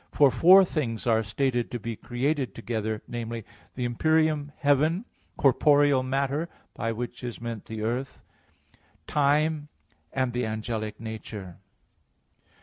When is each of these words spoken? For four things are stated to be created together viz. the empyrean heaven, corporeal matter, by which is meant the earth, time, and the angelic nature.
For 0.11 0.31
four 0.31 0.65
things 0.65 1.05
are 1.05 1.21
stated 1.21 1.69
to 1.69 1.79
be 1.79 1.95
created 1.95 2.55
together 2.55 3.03
viz. 3.07 3.43
the 3.75 3.85
empyrean 3.85 4.51
heaven, 4.57 5.05
corporeal 5.37 6.01
matter, 6.01 6.49
by 6.73 6.91
which 6.91 7.23
is 7.23 7.39
meant 7.39 7.65
the 7.65 7.83
earth, 7.83 8.23
time, 9.05 9.67
and 10.11 10.33
the 10.33 10.43
angelic 10.43 10.99
nature. 10.99 11.57